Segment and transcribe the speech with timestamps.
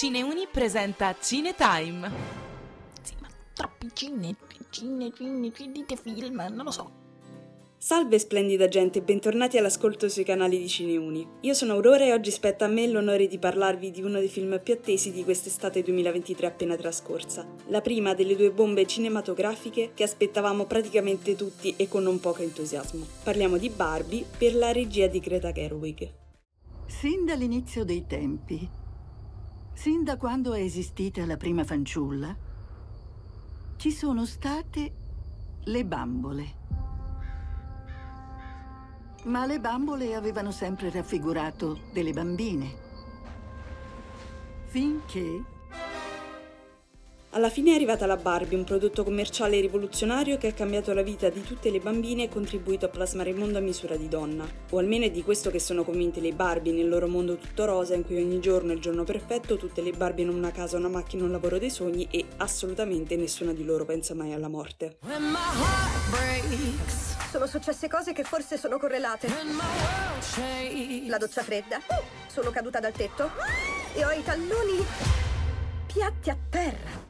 [0.00, 2.10] Cineuni presenta Cinetime.
[3.02, 4.34] Sì, ma troppi cine,
[4.70, 6.90] cine, cine, cine, dite film, non lo so.
[7.76, 11.28] Salve splendida gente, bentornati all'ascolto sui canali di Cineuni.
[11.40, 14.58] Io sono Aurora e oggi spetta a me l'onore di parlarvi di uno dei film
[14.62, 17.46] più attesi di quest'estate 2023 appena trascorsa.
[17.66, 23.04] La prima delle due bombe cinematografiche che aspettavamo praticamente tutti e con non poco entusiasmo.
[23.22, 26.10] Parliamo di Barbie per la regia di Greta Gerwig.
[26.86, 28.78] Sin dall'inizio dei tempi,
[29.72, 32.36] sin da quando è esistita la prima fanciulla,
[33.76, 34.94] ci sono state
[35.64, 36.58] le bambole.
[39.24, 42.88] Ma le bambole avevano sempre raffigurato delle bambine.
[44.66, 45.44] Finché
[47.32, 51.28] Alla fine è arrivata la Barbie, un prodotto commerciale rivoluzionario che ha cambiato la vita
[51.28, 54.44] di tutte le bambine e contribuito a plasmare il mondo a misura di donna.
[54.70, 57.94] O almeno è di questo che sono convinte le Barbie nel loro mondo tutto rosa
[57.94, 60.88] in cui ogni giorno è il giorno perfetto, tutte le Barbie hanno una casa, una
[60.88, 64.98] macchina, un lavoro dei sogni e assolutamente nessuna di loro pensa mai alla morte.
[67.30, 69.28] Sono successe cose che forse sono correlate.
[71.06, 71.78] La doccia fredda.
[72.26, 73.30] Sono caduta dal tetto.
[73.94, 74.84] E ho i talloni
[75.86, 77.09] piatti a terra.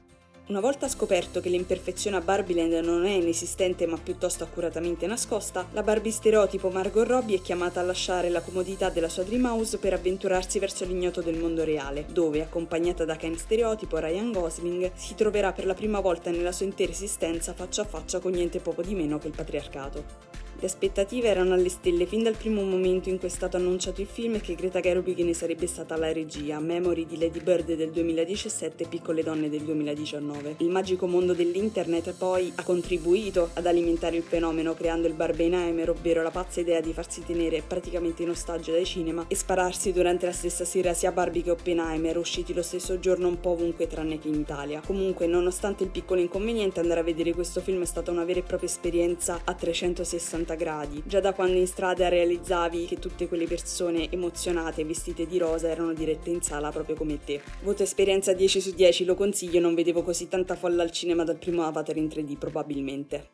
[0.51, 5.85] Una volta scoperto che l'imperfezione a Barbieland non è inesistente ma piuttosto accuratamente nascosta, la
[5.85, 9.93] Barbie stereotipo Margot Robbie è chiamata a lasciare la comodità della sua dream house per
[9.93, 15.53] avventurarsi verso l'ignoto del mondo reale, dove, accompagnata da Ken stereotipo Ryan Gosling, si troverà
[15.53, 18.97] per la prima volta nella sua intera esistenza faccia a faccia con niente poco di
[18.97, 20.40] meno che il patriarcato.
[20.61, 24.07] Le aspettative erano alle stelle fin dal primo momento in cui è stato annunciato il
[24.07, 27.91] film e che Greta Gerwig ne sarebbe stata la regia, Memory di Lady Bird del
[27.91, 30.57] 2017 e Piccole donne del 2019.
[30.59, 36.23] Il magico mondo dell'internet poi ha contribuito ad alimentare il fenomeno creando il Barbenheimer, ovvero
[36.23, 40.33] la pazza idea di farsi tenere praticamente in ostaggio dai cinema e spararsi durante la
[40.33, 44.29] stessa sera sia Barbie che Oppenheimer, usciti lo stesso giorno un po' ovunque tranne che
[44.29, 44.83] in Italia.
[44.85, 48.43] Comunque, nonostante il piccolo inconveniente, andare a vedere questo film è stata una vera e
[48.43, 51.03] propria esperienza a 360 gradi.
[51.05, 55.69] Già da quando in strada realizzavi che tutte quelle persone emozionate e vestite di rosa
[55.69, 57.41] erano dirette in sala proprio come te.
[57.63, 61.39] Voto esperienza 10 su 10, lo consiglio, non vedevo così tanta folla al cinema dal
[61.39, 63.29] primo Avatar in 3D probabilmente.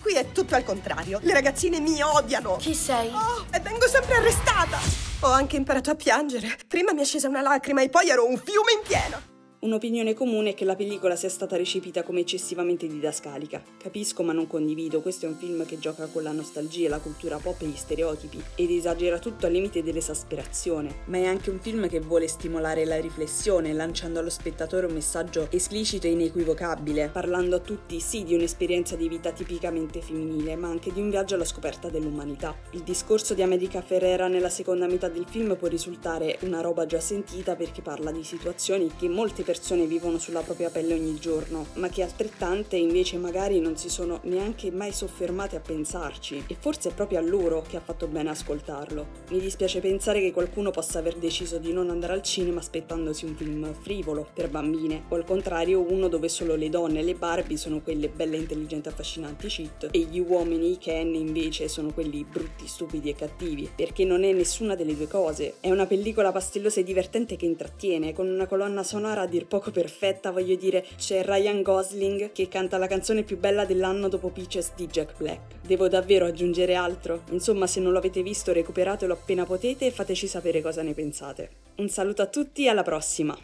[0.00, 1.18] Qui è tutto al contrario.
[1.22, 2.56] Le ragazzine mi odiano.
[2.56, 3.08] Chi sei?
[3.08, 4.78] Oh, e vengo sempre arrestata.
[5.20, 6.56] Ho anche imparato a piangere.
[6.68, 9.34] Prima mi è scesa una lacrima e poi ero un fiume in piena.
[9.58, 13.62] Un'opinione comune è che la pellicola sia stata recepita come eccessivamente didascalica.
[13.78, 17.38] Capisco ma non condivido, questo è un film che gioca con la nostalgia, la cultura
[17.38, 21.88] pop e gli stereotipi ed esagera tutto al limite dell'esasperazione, ma è anche un film
[21.88, 27.60] che vuole stimolare la riflessione, lanciando allo spettatore un messaggio esplicito e inequivocabile, parlando a
[27.60, 31.88] tutti sì di un'esperienza di vita tipicamente femminile, ma anche di un viaggio alla scoperta
[31.88, 32.54] dell'umanità.
[32.72, 37.00] Il discorso di America Ferrera nella seconda metà del film può risultare una roba già
[37.00, 41.88] sentita perché parla di situazioni che molte persone vivono sulla propria pelle ogni giorno, ma
[41.88, 46.92] che altrettante invece magari non si sono neanche mai soffermate a pensarci e forse è
[46.92, 49.06] proprio a loro che ha fatto bene ascoltarlo.
[49.30, 53.36] Mi dispiace pensare che qualcuno possa aver deciso di non andare al cinema aspettandosi un
[53.36, 57.56] film frivolo per bambine, o al contrario uno dove solo le donne e le Barbie
[57.56, 62.66] sono quelle belle, intelligenti, affascinanti, cheat, e gli uomini, i Ken invece sono quelli brutti,
[62.66, 65.54] stupidi e cattivi, perché non è nessuna delle due cose.
[65.60, 69.70] È una pellicola pastellosa e divertente che intrattiene, con una colonna sonora a dir poco
[69.70, 74.72] perfetta, voglio dire, c'è Ryan Gosling che canta la canzone più bella dell'anno dopo Peaches
[74.74, 75.60] di Jack Black.
[75.62, 77.22] Devo davvero aggiungere altro?
[77.30, 81.50] Insomma, se non lo avete visto, recuperatelo appena potete e fateci sapere cosa ne pensate.
[81.76, 83.36] Un saluto a tutti e alla prossima!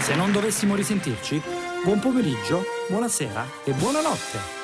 [0.00, 1.40] Se non dovessimo risentirci,
[1.84, 4.57] buon pomeriggio, buonasera e buonanotte.